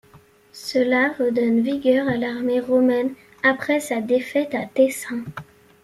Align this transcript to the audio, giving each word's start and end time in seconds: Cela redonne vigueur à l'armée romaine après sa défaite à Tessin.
Cela 0.51 1.13
redonne 1.19 1.61
vigueur 1.61 2.07
à 2.07 2.17
l'armée 2.17 2.59
romaine 2.59 3.13
après 3.43 3.79
sa 3.79 4.01
défaite 4.01 4.55
à 4.55 4.65
Tessin. 4.65 5.23